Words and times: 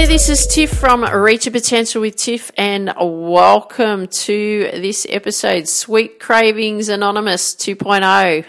there, 0.00 0.06
this 0.06 0.30
is 0.30 0.46
Tiff 0.46 0.70
from 0.70 1.04
Reach 1.04 1.44
Your 1.44 1.52
Potential 1.52 2.00
with 2.00 2.16
Tiff, 2.16 2.50
and 2.56 2.90
welcome 2.98 4.06
to 4.06 4.70
this 4.72 5.06
episode, 5.10 5.68
Sweet 5.68 6.18
Cravings 6.18 6.88
Anonymous 6.88 7.54
2.0. 7.54 8.46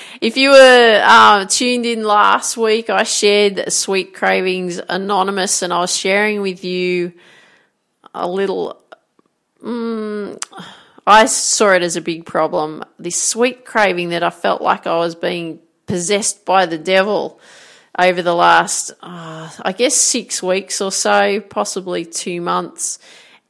if 0.22 0.38
you 0.38 0.48
were 0.48 1.02
uh, 1.04 1.44
tuned 1.44 1.84
in 1.84 2.02
last 2.02 2.56
week, 2.56 2.88
I 2.88 3.02
shared 3.02 3.70
Sweet 3.70 4.14
Cravings 4.14 4.80
Anonymous, 4.88 5.60
and 5.60 5.70
I 5.70 5.80
was 5.80 5.94
sharing 5.94 6.40
with 6.40 6.64
you 6.64 7.12
a 8.14 8.26
little. 8.26 8.80
Um, 9.62 10.38
I 11.06 11.26
saw 11.26 11.72
it 11.72 11.82
as 11.82 11.96
a 11.96 12.00
big 12.00 12.24
problem. 12.24 12.82
This 12.98 13.22
sweet 13.22 13.66
craving 13.66 14.08
that 14.10 14.22
I 14.22 14.30
felt 14.30 14.62
like 14.62 14.86
I 14.86 14.96
was 14.96 15.14
being 15.14 15.58
possessed 15.86 16.46
by 16.46 16.64
the 16.64 16.78
devil 16.78 17.38
over 17.98 18.22
the 18.22 18.34
last, 18.34 18.92
uh, 19.02 19.50
I 19.62 19.72
guess, 19.72 19.94
six 19.94 20.42
weeks 20.42 20.80
or 20.80 20.92
so, 20.92 21.40
possibly 21.40 22.04
two 22.04 22.40
months. 22.40 22.98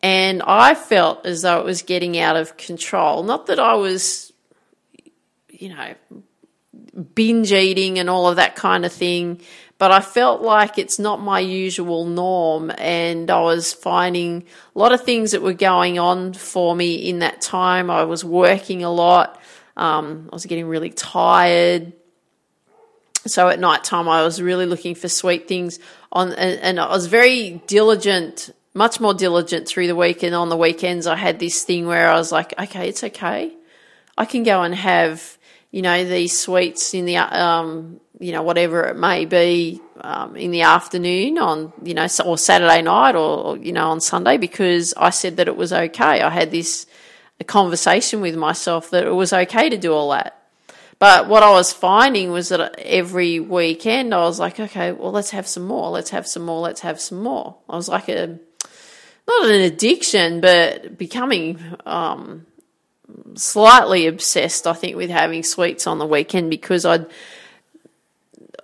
And 0.03 0.43
I 0.43 0.75
felt 0.75 1.27
as 1.27 1.43
though 1.43 1.59
it 1.59 1.65
was 1.65 1.83
getting 1.83 2.19
out 2.19 2.37
of 2.37 2.57
control. 2.57 3.23
Not 3.23 3.47
that 3.47 3.59
I 3.59 3.75
was, 3.75 4.33
you 5.51 5.71
know, 5.71 5.95
binge 7.15 7.53
eating 7.53 7.99
and 7.99 8.09
all 8.09 8.29
of 8.29 8.37
that 8.37 8.57
kind 8.57 8.85
of 8.85 8.93
thing, 8.93 9.41
but 9.79 9.91
I 9.91 10.01
felt 10.01 10.43
like 10.43 10.79
it's 10.79 10.99
not 10.99 11.21
my 11.21 11.41
usual 11.41 12.07
norm. 12.07 12.71
And 12.79 13.31
I 13.31 13.41
was 13.41 13.73
finding 13.73 14.45
a 14.75 14.79
lot 14.79 14.93
of 14.93 15.03
things 15.03 15.33
that 15.33 15.43
were 15.43 15.55
going 15.55 15.99
on 15.99 16.35
for 16.35 16.75
me 16.75 16.95
in 16.95 17.19
that 17.19 17.41
time. 17.41 17.91
I 17.91 18.05
was 18.05 18.25
working 18.25 18.85
a 18.85 18.91
lot. 18.93 19.41
Um, 19.77 20.29
I 20.33 20.37
was 20.37 20.47
getting 20.47 20.67
really 20.67 20.91
tired 20.91 21.93
so 23.31 23.49
at 23.49 23.59
night 23.59 23.85
time, 23.85 24.09
I 24.09 24.23
was 24.23 24.41
really 24.41 24.67
looking 24.67 24.95
for 24.95 25.09
sweet 25.09 25.49
things 25.49 25.79
on, 26.13 26.33
and, 26.33 26.61
and, 26.61 26.81
I 26.81 26.89
was 26.89 27.07
very 27.07 27.63
diligent, 27.67 28.51
much 28.75 29.01
more 29.01 29.15
diligent 29.15 29.67
through 29.69 29.87
the 29.87 29.97
week. 29.97 30.23
And 30.23 30.35
on 30.35 30.49
the 30.49 30.57
weekends, 30.57 31.07
I 31.07 31.17
had 31.17 31.39
this 31.39 31.65
thing 31.65 31.87
where 31.87 32.09
I 32.09 32.15
was 32.15 32.33
like, 32.33 32.59
okay, 32.59 32.89
it's 32.89 33.05
okay. 33.05 33.53
I 34.17 34.25
can 34.25 34.43
go 34.43 34.63
and 34.63 34.75
have, 34.75 35.39
you 35.71 35.83
know, 35.83 36.05
these 36.05 36.39
sweets 36.39 36.95
in 36.95 37.05
the, 37.05 37.17
um, 37.19 38.01
you 38.19 38.33
know, 38.33 38.43
whatever 38.43 38.85
it 38.85 38.97
may 38.97 39.25
be, 39.25 39.81
um, 40.01 40.37
in 40.37 40.51
the 40.51 40.63
afternoon 40.63 41.39
on, 41.39 41.73
you 41.83 41.95
know, 41.95 42.07
or 42.25 42.39
Saturday 42.39 42.83
night 42.83 43.15
or, 43.15 43.57
you 43.57 43.73
know, 43.73 43.91
on 43.91 44.01
Sunday 44.01 44.37
because 44.37 44.95
I 44.97 45.11
said 45.11 45.37
that 45.39 45.49
it 45.49 45.57
was 45.57 45.73
okay. 45.73 46.23
I 46.23 46.31
had 46.31 46.51
this 46.51 46.87
conversation 47.45 48.21
with 48.21 48.37
myself 48.37 48.91
that 48.91 49.05
it 49.05 49.11
was 49.11 49.33
okay 49.33 49.69
to 49.69 49.77
do 49.77 49.93
all 49.93 50.11
that. 50.11 50.36
But 50.99 51.29
what 51.29 51.43
I 51.43 51.51
was 51.51 51.73
finding 51.73 52.31
was 52.31 52.49
that 52.49 52.79
every 52.79 53.39
weekend 53.39 54.15
I 54.15 54.21
was 54.21 54.41
like, 54.41 54.59
okay, 54.59 54.93
well, 54.93 55.13
let's 55.13 55.31
have 55.31 55.47
some 55.47 55.65
more. 55.65 55.91
Let's 55.91 56.11
have 56.11 56.27
some 56.27 56.45
more. 56.45 56.61
Let's 56.61 56.81
have 56.81 57.01
some 57.01 57.23
more. 57.23 57.57
I 57.69 57.77
was 57.77 57.89
like 57.89 58.09
a, 58.09 58.39
not 59.29 59.45
an 59.47 59.61
addiction, 59.61 60.41
but 60.41 60.97
becoming 60.97 61.61
um, 61.85 62.47
slightly 63.35 64.07
obsessed, 64.07 64.67
I 64.67 64.73
think, 64.73 64.97
with 64.97 65.11
having 65.11 65.43
sweets 65.43 65.87
on 65.87 65.99
the 65.99 66.07
weekend 66.07 66.49
because 66.49 66.87
I'd 66.87 67.07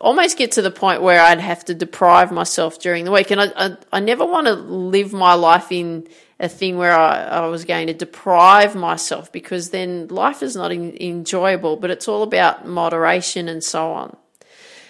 almost 0.00 0.38
get 0.38 0.52
to 0.52 0.62
the 0.62 0.70
point 0.70 1.02
where 1.02 1.20
I'd 1.20 1.40
have 1.40 1.64
to 1.66 1.74
deprive 1.74 2.32
myself 2.32 2.80
during 2.80 3.04
the 3.04 3.12
week. 3.12 3.30
And 3.30 3.40
I, 3.40 3.52
I, 3.54 3.76
I 3.92 4.00
never 4.00 4.24
want 4.24 4.46
to 4.46 4.54
live 4.54 5.12
my 5.12 5.34
life 5.34 5.70
in 5.70 6.08
a 6.42 6.48
thing 6.48 6.76
where 6.76 6.92
I, 6.92 7.22
I, 7.22 7.46
was 7.46 7.64
going 7.64 7.86
to 7.86 7.94
deprive 7.94 8.74
myself 8.74 9.30
because 9.30 9.70
then 9.70 10.08
life 10.08 10.42
is 10.42 10.56
not 10.56 10.72
in, 10.72 11.00
enjoyable, 11.00 11.76
but 11.76 11.90
it's 11.90 12.08
all 12.08 12.24
about 12.24 12.66
moderation 12.66 13.48
and 13.48 13.62
so 13.62 13.92
on. 13.92 14.16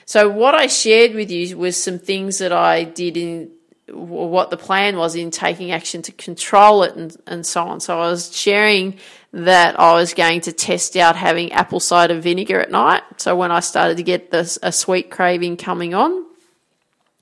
So, 0.06 0.30
what 0.30 0.54
I 0.54 0.66
shared 0.66 1.14
with 1.14 1.30
you 1.30 1.58
was 1.58 1.80
some 1.80 1.98
things 1.98 2.38
that 2.38 2.52
I 2.52 2.84
did 2.84 3.18
in 3.18 3.50
what 3.90 4.48
the 4.48 4.56
plan 4.56 4.96
was 4.96 5.14
in 5.14 5.30
taking 5.30 5.72
action 5.72 6.00
to 6.02 6.12
control 6.12 6.84
it 6.84 6.96
and, 6.96 7.14
and 7.26 7.46
so 7.46 7.64
on. 7.64 7.80
So, 7.80 8.00
I 8.00 8.08
was 8.08 8.34
sharing 8.34 8.98
that 9.34 9.78
I 9.78 9.92
was 9.92 10.14
going 10.14 10.40
to 10.42 10.52
test 10.52 10.96
out 10.96 11.16
having 11.16 11.52
apple 11.52 11.80
cider 11.80 12.18
vinegar 12.18 12.60
at 12.60 12.70
night. 12.70 13.02
So, 13.18 13.36
when 13.36 13.52
I 13.52 13.60
started 13.60 13.98
to 13.98 14.02
get 14.02 14.30
this, 14.30 14.58
a 14.62 14.72
sweet 14.72 15.10
craving 15.10 15.58
coming 15.58 15.92
on, 15.92 16.24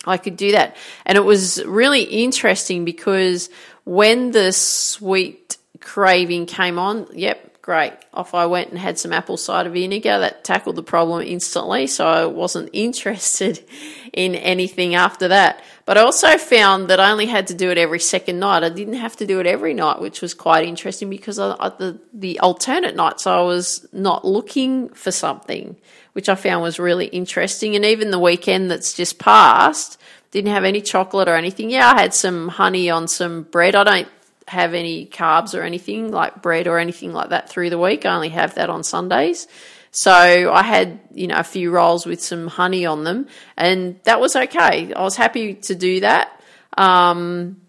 I 0.06 0.16
could 0.16 0.36
do 0.36 0.52
that. 0.52 0.76
And 1.04 1.19
it 1.19 1.24
was 1.24 1.62
really 1.64 2.02
interesting 2.04 2.84
because 2.84 3.50
when 3.90 4.30
the 4.30 4.52
sweet 4.52 5.56
craving 5.80 6.46
came 6.46 6.78
on, 6.78 7.08
yep, 7.12 7.60
great. 7.60 7.92
Off 8.14 8.34
I 8.34 8.46
went 8.46 8.70
and 8.70 8.78
had 8.78 9.00
some 9.00 9.12
apple 9.12 9.36
cider 9.36 9.68
vinegar. 9.68 10.20
That 10.20 10.44
tackled 10.44 10.76
the 10.76 10.84
problem 10.84 11.22
instantly. 11.22 11.88
So 11.88 12.06
I 12.06 12.26
wasn't 12.26 12.70
interested 12.72 13.68
in 14.12 14.36
anything 14.36 14.94
after 14.94 15.26
that. 15.26 15.64
But 15.86 15.98
I 15.98 16.02
also 16.02 16.38
found 16.38 16.86
that 16.86 17.00
I 17.00 17.10
only 17.10 17.26
had 17.26 17.48
to 17.48 17.54
do 17.54 17.68
it 17.68 17.78
every 17.78 17.98
second 17.98 18.38
night. 18.38 18.62
I 18.62 18.68
didn't 18.68 18.94
have 18.94 19.16
to 19.16 19.26
do 19.26 19.40
it 19.40 19.46
every 19.48 19.74
night, 19.74 20.00
which 20.00 20.22
was 20.22 20.34
quite 20.34 20.68
interesting 20.68 21.10
because 21.10 21.40
I, 21.40 21.56
the, 21.70 21.98
the 22.12 22.38
alternate 22.38 22.94
nights 22.94 23.26
I 23.26 23.40
was 23.40 23.88
not 23.92 24.24
looking 24.24 24.90
for 24.90 25.10
something, 25.10 25.76
which 26.12 26.28
I 26.28 26.36
found 26.36 26.62
was 26.62 26.78
really 26.78 27.06
interesting. 27.06 27.74
And 27.74 27.84
even 27.84 28.12
the 28.12 28.20
weekend 28.20 28.70
that's 28.70 28.94
just 28.94 29.18
passed, 29.18 30.00
didn't 30.30 30.52
have 30.52 30.64
any 30.64 30.80
chocolate 30.80 31.28
or 31.28 31.34
anything. 31.34 31.70
Yeah, 31.70 31.92
I 31.92 32.00
had 32.00 32.14
some 32.14 32.48
honey 32.48 32.91
on 32.91 33.08
some 33.08 33.42
bread. 33.42 33.74
I 33.74 33.84
don't 33.84 34.08
have 34.46 34.74
any 34.74 35.06
carbs 35.06 35.58
or 35.58 35.62
anything 35.62 36.10
like 36.10 36.42
bread 36.42 36.66
or 36.66 36.78
anything 36.78 37.12
like 37.12 37.30
that 37.30 37.48
through 37.48 37.70
the 37.70 37.78
week. 37.78 38.04
I 38.04 38.14
only 38.14 38.30
have 38.30 38.56
that 38.56 38.70
on 38.70 38.82
Sundays. 38.82 39.46
So 39.92 40.12
I 40.12 40.62
had, 40.62 41.00
you 41.12 41.26
know, 41.26 41.36
a 41.36 41.44
few 41.44 41.70
rolls 41.70 42.06
with 42.06 42.20
some 42.20 42.46
honey 42.46 42.86
on 42.86 43.04
them 43.04 43.26
and 43.56 43.98
that 44.04 44.20
was 44.20 44.36
okay. 44.36 44.92
I 44.92 45.02
was 45.02 45.16
happy 45.16 45.54
to 45.54 45.74
do 45.74 46.00
that. 46.00 46.40
Um, 46.76 47.60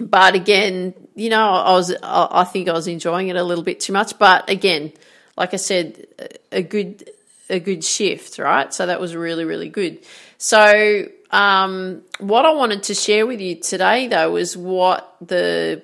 but 0.00 0.34
again, 0.34 0.94
you 1.14 1.30
know, 1.30 1.50
I 1.50 1.72
was, 1.72 1.94
I 2.02 2.44
think 2.44 2.68
I 2.68 2.72
was 2.72 2.86
enjoying 2.88 3.28
it 3.28 3.36
a 3.36 3.42
little 3.42 3.64
bit 3.64 3.80
too 3.80 3.92
much. 3.92 4.18
But 4.18 4.48
again, 4.50 4.92
like 5.36 5.54
I 5.54 5.56
said, 5.56 6.06
a 6.52 6.62
good, 6.62 7.10
a 7.50 7.58
good 7.58 7.84
shift, 7.84 8.38
right? 8.38 8.72
So 8.72 8.86
that 8.86 9.00
was 9.00 9.14
really, 9.16 9.44
really 9.44 9.68
good. 9.68 10.04
So 10.36 11.08
um, 11.30 12.02
what 12.18 12.46
I 12.46 12.52
wanted 12.52 12.84
to 12.84 12.94
share 12.94 13.26
with 13.26 13.40
you 13.40 13.56
today, 13.56 14.08
though, 14.08 14.32
was 14.32 14.56
what 14.56 15.16
the 15.20 15.82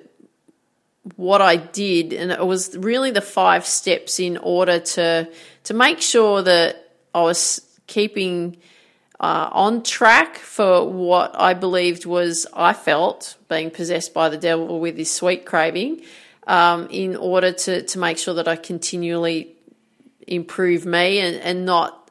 what 1.15 1.39
I 1.39 1.55
did, 1.57 2.13
and 2.13 2.31
it 2.31 2.45
was 2.45 2.75
really 2.75 3.11
the 3.11 3.21
five 3.21 3.65
steps 3.65 4.19
in 4.19 4.37
order 4.37 4.79
to 4.79 5.29
to 5.65 5.73
make 5.73 6.01
sure 6.01 6.41
that 6.41 6.91
I 7.13 7.21
was 7.21 7.61
keeping 7.85 8.57
uh, 9.19 9.49
on 9.51 9.83
track 9.83 10.37
for 10.37 10.89
what 10.89 11.39
I 11.39 11.53
believed 11.53 12.05
was 12.05 12.47
I 12.53 12.73
felt 12.73 13.37
being 13.47 13.69
possessed 13.69 14.13
by 14.13 14.29
the 14.29 14.37
devil 14.37 14.79
with 14.79 14.97
this 14.97 15.11
sweet 15.11 15.45
craving, 15.45 16.01
um, 16.47 16.87
in 16.89 17.15
order 17.15 17.51
to 17.51 17.83
to 17.83 17.99
make 17.99 18.17
sure 18.17 18.33
that 18.33 18.47
I 18.47 18.55
continually 18.55 19.51
improve 20.25 20.87
me 20.87 21.19
and, 21.19 21.35
and 21.37 21.65
not 21.65 22.04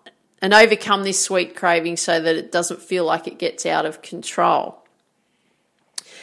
and 0.45 0.53
overcome 0.53 1.05
this 1.05 1.19
sweet 1.19 1.57
craving 1.57 1.97
so 1.97 2.21
that 2.21 2.37
it 2.37 2.53
doesn't 2.53 2.83
feel 2.83 3.07
like 3.07 3.27
it 3.27 3.39
gets 3.39 3.65
out 3.65 3.87
of 3.87 4.03
control. 4.03 4.77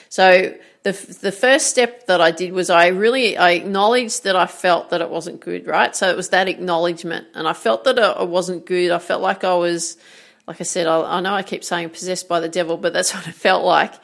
So 0.10 0.56
the 0.84 0.92
the 1.24 1.32
first 1.32 1.72
step 1.72 2.06
that 2.06 2.22
I 2.22 2.30
did 2.30 2.54
was 2.54 2.70
I 2.70 2.90
really 2.90 3.36
I 3.36 3.54
acknowledged 3.54 4.26
that 4.26 4.36
I 4.36 4.46
felt 4.46 4.92
that 4.92 5.02
it 5.02 5.10
wasn't 5.10 5.40
good, 5.40 5.66
right? 5.66 5.96
So 5.96 6.08
it 6.08 6.16
was 6.16 6.30
that 6.30 6.48
acknowledgement, 6.48 7.30
and 7.34 7.48
I 7.48 7.54
felt 7.54 7.84
that 7.86 7.98
it 7.98 8.28
wasn't 8.28 8.68
good. 8.68 8.92
I 8.92 9.00
felt 9.00 9.24
like 9.24 9.44
I 9.44 9.56
was, 9.56 9.98
like 10.46 10.62
I 10.62 10.66
said, 10.66 10.86
I, 10.86 11.18
I 11.18 11.20
know 11.22 11.34
I 11.34 11.42
keep 11.42 11.64
saying 11.64 11.90
possessed 11.90 12.30
by 12.30 12.40
the 12.42 12.50
devil, 12.50 12.78
but 12.78 12.94
that's 12.94 13.12
what 13.16 13.28
it 13.28 13.34
felt 13.34 13.66
like. 13.66 13.96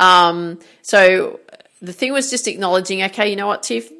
Um, 0.00 0.58
so 0.80 1.38
the 1.82 1.92
thing 1.92 2.14
was 2.14 2.30
just 2.30 2.48
acknowledging, 2.48 3.02
okay, 3.02 3.28
you 3.28 3.36
know 3.36 3.46
what, 3.46 3.62
Tiff, 3.62 3.92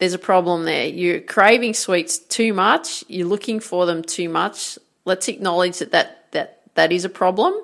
there's 0.00 0.12
a 0.12 0.18
problem 0.18 0.64
there. 0.64 0.88
You're 0.88 1.20
craving 1.20 1.74
sweets 1.74 2.18
too 2.18 2.52
much. 2.52 3.04
You're 3.06 3.28
looking 3.28 3.60
for 3.60 3.86
them 3.86 4.02
too 4.02 4.28
much 4.28 4.76
let's 5.04 5.28
acknowledge 5.28 5.78
that 5.78 5.92
that, 5.92 6.30
that, 6.32 6.60
that 6.74 6.92
is 6.92 7.04
a 7.04 7.08
problem 7.08 7.54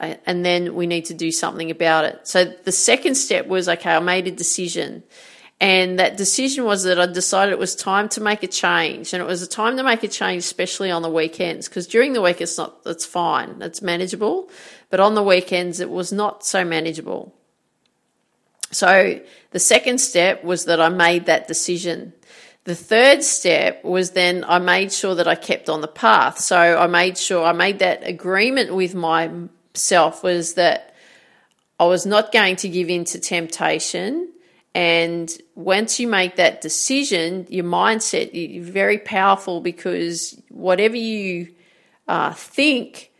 and 0.00 0.44
then 0.44 0.74
we 0.74 0.86
need 0.86 1.04
to 1.06 1.14
do 1.14 1.30
something 1.30 1.70
about 1.70 2.06
it. 2.06 2.26
So 2.26 2.44
the 2.44 2.72
second 2.72 3.16
step 3.16 3.46
was 3.46 3.68
okay, 3.68 3.94
I 3.94 3.98
made 4.00 4.26
a 4.26 4.30
decision. 4.30 5.02
And 5.60 5.98
that 5.98 6.16
decision 6.16 6.64
was 6.64 6.84
that 6.84 6.98
I 6.98 7.04
decided 7.04 7.52
it 7.52 7.58
was 7.58 7.76
time 7.76 8.08
to 8.10 8.22
make 8.22 8.42
a 8.42 8.46
change. 8.46 9.12
And 9.12 9.22
it 9.22 9.26
was 9.26 9.42
a 9.42 9.46
time 9.46 9.76
to 9.76 9.82
make 9.82 10.02
a 10.02 10.08
change, 10.08 10.38
especially 10.42 10.90
on 10.90 11.02
the 11.02 11.10
weekends, 11.10 11.68
because 11.68 11.86
during 11.86 12.14
the 12.14 12.22
week 12.22 12.40
it's 12.40 12.56
not, 12.56 12.78
it's 12.86 13.04
fine, 13.04 13.60
it's 13.60 13.82
manageable. 13.82 14.48
But 14.88 15.00
on 15.00 15.14
the 15.14 15.22
weekends 15.22 15.80
it 15.80 15.90
was 15.90 16.12
not 16.12 16.46
so 16.46 16.64
manageable. 16.64 17.34
So 18.72 19.20
the 19.50 19.58
second 19.58 19.98
step 19.98 20.42
was 20.42 20.64
that 20.64 20.80
I 20.80 20.88
made 20.88 21.26
that 21.26 21.46
decision. 21.46 22.14
The 22.64 22.74
third 22.74 23.22
step 23.22 23.84
was 23.84 24.10
then 24.10 24.44
I 24.46 24.58
made 24.58 24.92
sure 24.92 25.14
that 25.14 25.26
I 25.26 25.34
kept 25.34 25.68
on 25.68 25.80
the 25.80 25.88
path. 25.88 26.38
So 26.38 26.56
I 26.58 26.86
made 26.86 27.16
sure 27.16 27.44
I 27.44 27.52
made 27.52 27.78
that 27.78 28.06
agreement 28.06 28.74
with 28.74 28.94
myself 28.94 30.22
was 30.22 30.54
that 30.54 30.94
I 31.78 31.84
was 31.84 32.04
not 32.04 32.32
going 32.32 32.56
to 32.56 32.68
give 32.68 32.90
in 32.90 33.04
to 33.06 33.18
temptation. 33.18 34.30
And 34.74 35.34
once 35.54 35.98
you 35.98 36.06
make 36.06 36.36
that 36.36 36.60
decision, 36.60 37.46
your 37.48 37.64
mindset 37.64 38.30
is 38.32 38.68
very 38.68 38.98
powerful 38.98 39.60
because 39.60 40.40
whatever 40.50 40.96
you 40.96 41.48
uh, 42.06 42.32
think 42.34 43.10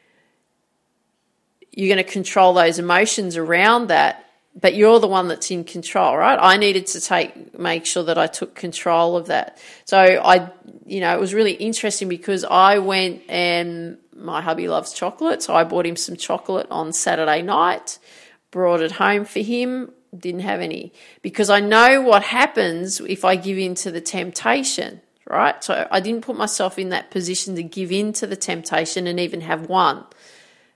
you're 1.73 1.93
going 1.93 2.05
to 2.05 2.13
control 2.13 2.53
those 2.53 2.79
emotions 2.79 3.37
around 3.37 3.89
that 3.89 4.30
but 4.55 4.75
you're 4.75 4.99
the 4.99 5.07
one 5.07 5.29
that's 5.29 5.51
in 5.51 5.65
control, 5.65 6.17
right? 6.17 6.39
I 6.41 6.57
needed 6.57 6.87
to 6.89 7.01
take 7.01 7.59
make 7.59 7.87
sure 7.87 8.03
that 8.05 8.19
I 8.19 8.27
took 8.27 8.55
control 8.55 9.17
of 9.17 9.27
that. 9.27 9.59
So 9.85 9.99
I, 9.99 10.51
you 10.87 11.01
know, 11.01 11.15
it 11.15 11.21
was 11.21 11.35
really 11.35 11.53
interesting 11.53 12.09
because 12.09 12.45
I 12.45 12.79
went 12.79 13.23
and 13.29 13.99
my 14.15 14.41
hubby 14.41 14.69
loves 14.69 14.93
chocolate, 14.93 15.43
so 15.43 15.55
I 15.55 15.65
bought 15.65 15.87
him 15.87 15.97
some 15.97 16.17
chocolate 16.17 16.67
on 16.71 16.93
Saturday 16.93 17.43
night, 17.43 17.99
brought 18.51 18.81
it 18.81 18.93
home 18.93 19.25
for 19.25 19.41
him. 19.41 19.93
Didn't 20.17 20.41
have 20.41 20.61
any 20.61 20.93
because 21.23 21.51
I 21.51 21.61
know 21.61 22.03
what 22.03 22.25
happens 22.25 22.99
if 22.99 23.25
I 23.25 23.37
give 23.37 23.59
in 23.59 23.77
to 23.77 23.93
the 23.93 24.01
temptation, 24.01 25.01
right? 25.29 25.63
So 25.63 25.87
I 25.89 26.01
didn't 26.01 26.25
put 26.25 26.37
myself 26.37 26.81
in 26.81 26.89
that 26.89 27.13
position 27.13 27.55
to 27.55 27.63
give 27.63 27.93
in 27.93 28.13
to 28.15 28.27
the 28.27 28.35
temptation 28.35 29.07
and 29.07 29.21
even 29.21 29.43
have 29.43 29.69
one 29.69 30.05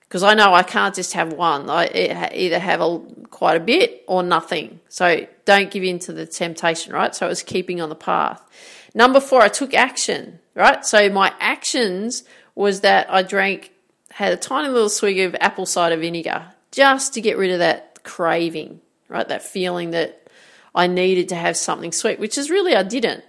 because 0.09 0.23
I 0.23 0.35
know 0.35 0.55
I 0.55 0.63
can't 0.63 0.95
just 0.95 1.15
have 1.15 1.33
one. 1.33 1.69
I 1.69 2.31
either 2.33 2.59
have 2.59 2.81
a, 2.81 3.01
quite 3.31 3.57
a 3.57 3.61
bit 3.61 4.05
or 4.07 4.23
nothing. 4.23 4.81
So 4.89 5.27
don't 5.45 5.71
give 5.71 5.83
in 5.83 5.99
to 6.01 6.13
the 6.13 6.27
temptation, 6.27 6.93
right? 6.93 7.15
So 7.15 7.27
it 7.27 7.29
was 7.31 7.43
keeping 7.43 7.81
on 7.81 7.89
the 7.89 7.95
path. 7.95 8.43
Number 8.95 9.21
four, 9.21 9.43
I 9.43 9.49
took 9.49 9.75
action, 9.75 10.39
right? 10.55 10.85
So 10.87 11.09
my 11.09 11.35
actions 11.41 12.23
was 12.55 12.83
that 12.83 13.13
I 13.13 13.23
drank, 13.23 13.73
had 14.13 14.33
a 14.33 14.37
tiny 14.37 14.69
little 14.69 14.89
swig 14.89 15.19
of 15.19 15.35
apple 15.41 15.67
cider 15.67 15.97
vinegar 15.97 16.53
just 16.71 17.15
to 17.15 17.21
get 17.21 17.37
rid 17.37 17.51
of 17.51 17.59
that 17.59 18.05
craving, 18.05 18.81
right? 19.09 19.27
That 19.27 19.43
feeling 19.43 19.91
that 19.91 20.29
I 20.75 20.87
needed 20.87 21.29
to 21.31 21.37
have 21.37 21.57
something 21.57 21.93
sweet, 21.93 22.21
which 22.21 22.39
is 22.39 22.51
really 22.51 22.77
I 22.77 22.83
didn't. 22.85 23.25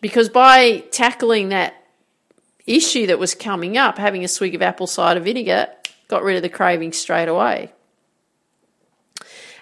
Because 0.00 0.28
by 0.28 0.84
tackling 0.92 1.48
that 1.50 1.74
issue 2.76 3.06
that 3.06 3.18
was 3.18 3.34
coming 3.34 3.76
up, 3.76 3.98
having 3.98 4.24
a 4.24 4.28
swig 4.28 4.54
of 4.54 4.62
apple 4.62 4.86
cider 4.86 5.20
vinegar 5.20 5.68
got 6.08 6.22
rid 6.22 6.36
of 6.36 6.42
the 6.42 6.48
craving 6.48 6.92
straight 6.92 7.28
away. 7.28 7.72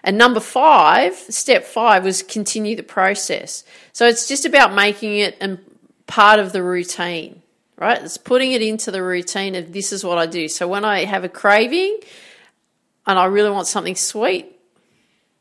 And 0.02 0.16
number 0.16 0.40
five, 0.40 1.14
step 1.14 1.64
five 1.64 2.04
was 2.04 2.22
continue 2.22 2.76
the 2.76 2.84
process. 2.84 3.64
So 3.92 4.06
it's 4.06 4.28
just 4.28 4.44
about 4.44 4.72
making 4.72 5.16
it 5.18 5.36
and 5.40 5.58
part 6.06 6.38
of 6.38 6.52
the 6.52 6.62
routine, 6.62 7.42
right? 7.76 8.00
It's 8.00 8.16
putting 8.16 8.52
it 8.52 8.62
into 8.62 8.92
the 8.92 9.02
routine 9.02 9.56
of 9.56 9.72
this 9.72 9.92
is 9.92 10.04
what 10.04 10.18
I 10.18 10.26
do. 10.26 10.46
So 10.46 10.68
when 10.68 10.84
I 10.84 11.04
have 11.04 11.24
a 11.24 11.28
craving 11.28 11.98
and 13.04 13.18
I 13.18 13.24
really 13.24 13.50
want 13.50 13.66
something 13.66 13.96
sweet, 13.96 14.55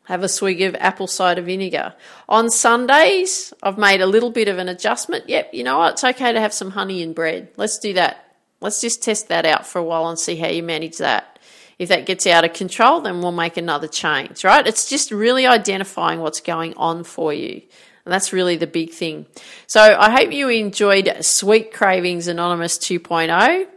have 0.05 0.23
a 0.23 0.29
swig 0.29 0.61
of 0.61 0.75
apple 0.75 1.07
cider 1.07 1.41
vinegar. 1.41 1.93
On 2.29 2.49
Sundays, 2.49 3.53
I've 3.61 3.77
made 3.77 4.01
a 4.01 4.07
little 4.07 4.31
bit 4.31 4.47
of 4.47 4.57
an 4.57 4.69
adjustment. 4.69 5.27
Yep, 5.27 5.53
you 5.53 5.63
know 5.63 5.79
what? 5.79 5.93
It's 5.93 6.03
okay 6.03 6.33
to 6.33 6.39
have 6.39 6.53
some 6.53 6.71
honey 6.71 7.01
in 7.01 7.13
bread. 7.13 7.49
Let's 7.57 7.79
do 7.79 7.93
that. 7.93 8.35
Let's 8.61 8.81
just 8.81 9.03
test 9.03 9.27
that 9.27 9.45
out 9.45 9.67
for 9.67 9.79
a 9.79 9.83
while 9.83 10.07
and 10.07 10.17
see 10.17 10.35
how 10.35 10.47
you 10.47 10.63
manage 10.63 10.97
that. 10.97 11.39
If 11.77 11.89
that 11.89 12.05
gets 12.05 12.25
out 12.25 12.45
of 12.45 12.53
control, 12.53 13.01
then 13.01 13.21
we'll 13.21 13.33
make 13.33 13.57
another 13.57 13.87
change, 13.87 14.43
right? 14.43 14.65
It's 14.65 14.89
just 14.89 15.11
really 15.11 15.45
identifying 15.45 16.21
what's 16.21 16.39
going 16.39 16.73
on 16.77 17.03
for 17.03 17.33
you. 17.33 17.61
And 18.05 18.13
that's 18.13 18.31
really 18.31 18.55
the 18.55 18.67
big 18.67 18.91
thing. 18.91 19.25
So 19.67 19.81
I 19.81 20.11
hope 20.11 20.31
you 20.31 20.47
enjoyed 20.47 21.11
Sweet 21.21 21.73
Cravings 21.73 22.27
Anonymous 22.27 22.77
2.0. 22.77 23.67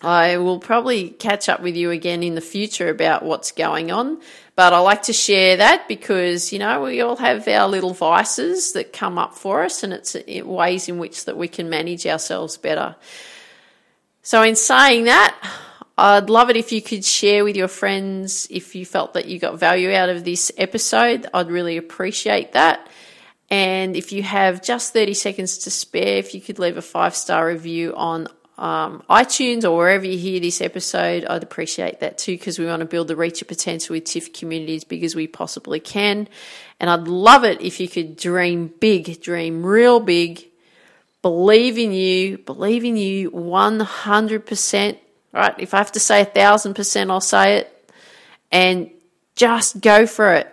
I 0.00 0.36
will 0.36 0.60
probably 0.60 1.10
catch 1.10 1.48
up 1.48 1.60
with 1.60 1.74
you 1.74 1.90
again 1.90 2.22
in 2.22 2.34
the 2.34 2.40
future 2.40 2.88
about 2.88 3.24
what's 3.24 3.50
going 3.50 3.90
on. 3.90 4.20
But 4.58 4.72
I 4.72 4.80
like 4.80 5.02
to 5.02 5.12
share 5.12 5.58
that 5.58 5.86
because, 5.86 6.52
you 6.52 6.58
know, 6.58 6.82
we 6.82 7.00
all 7.00 7.14
have 7.14 7.46
our 7.46 7.68
little 7.68 7.94
vices 7.94 8.72
that 8.72 8.92
come 8.92 9.16
up 9.16 9.36
for 9.36 9.62
us 9.62 9.84
and 9.84 9.92
it's 9.92 10.16
uh, 10.16 10.22
ways 10.44 10.88
in 10.88 10.98
which 10.98 11.26
that 11.26 11.36
we 11.36 11.46
can 11.46 11.70
manage 11.70 12.04
ourselves 12.08 12.56
better. 12.56 12.96
So 14.22 14.42
in 14.42 14.56
saying 14.56 15.04
that, 15.04 15.38
I'd 15.96 16.28
love 16.28 16.50
it 16.50 16.56
if 16.56 16.72
you 16.72 16.82
could 16.82 17.04
share 17.04 17.44
with 17.44 17.56
your 17.56 17.68
friends 17.68 18.48
if 18.50 18.74
you 18.74 18.84
felt 18.84 19.14
that 19.14 19.26
you 19.26 19.38
got 19.38 19.60
value 19.60 19.92
out 19.92 20.08
of 20.08 20.24
this 20.24 20.50
episode. 20.58 21.28
I'd 21.32 21.52
really 21.52 21.76
appreciate 21.76 22.54
that. 22.54 22.84
And 23.50 23.94
if 23.94 24.10
you 24.10 24.24
have 24.24 24.60
just 24.60 24.92
30 24.92 25.14
seconds 25.14 25.58
to 25.58 25.70
spare, 25.70 26.16
if 26.16 26.34
you 26.34 26.40
could 26.40 26.58
leave 26.58 26.76
a 26.76 26.82
five 26.82 27.14
star 27.14 27.46
review 27.46 27.94
on 27.94 28.26
um, 28.58 29.04
iTunes 29.08 29.62
or 29.62 29.76
wherever 29.76 30.04
you 30.04 30.18
hear 30.18 30.40
this 30.40 30.60
episode, 30.60 31.24
I'd 31.24 31.44
appreciate 31.44 32.00
that 32.00 32.18
too 32.18 32.32
because 32.32 32.58
we 32.58 32.66
want 32.66 32.80
to 32.80 32.86
build 32.86 33.06
the 33.06 33.14
Reach 33.14 33.40
Your 33.40 33.46
Potential 33.46 33.94
with 33.94 34.04
Tiff 34.04 34.32
community 34.32 34.74
as 34.74 34.82
big 34.82 35.04
as 35.04 35.14
we 35.14 35.28
possibly 35.28 35.78
can. 35.78 36.28
And 36.80 36.90
I'd 36.90 37.06
love 37.06 37.44
it 37.44 37.60
if 37.60 37.78
you 37.78 37.88
could 37.88 38.16
dream 38.16 38.72
big, 38.80 39.22
dream 39.22 39.64
real 39.64 40.00
big, 40.00 40.44
believe 41.22 41.78
in 41.78 41.92
you, 41.92 42.38
believe 42.38 42.84
in 42.84 42.96
you 42.96 43.30
100%. 43.30 44.98
Right? 45.32 45.54
If 45.58 45.72
I 45.72 45.78
have 45.78 45.92
to 45.92 46.00
say 46.00 46.22
a 46.22 46.24
thousand 46.24 46.74
percent, 46.74 47.12
I'll 47.12 47.20
say 47.20 47.58
it. 47.58 47.92
And 48.50 48.90
just 49.36 49.80
go 49.80 50.04
for 50.06 50.34
it. 50.34 50.52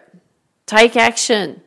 Take 0.68 0.96
action. 0.96 1.62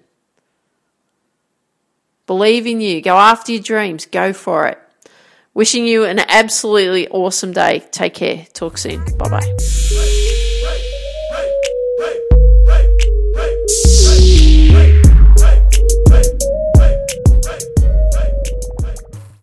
Believe 2.28 2.66
in 2.66 2.80
you. 2.80 3.00
Go 3.00 3.16
after 3.16 3.52
your 3.52 3.62
dreams. 3.62 4.06
Go 4.06 4.32
for 4.32 4.68
it. 4.68 4.78
Wishing 5.58 5.88
you 5.88 6.04
an 6.04 6.20
absolutely 6.20 7.08
awesome 7.08 7.52
day. 7.52 7.82
Take 7.90 8.14
care. 8.14 8.46
Talk 8.54 8.78
soon. 8.78 9.04
Bye 9.18 9.28
bye. 9.28 9.87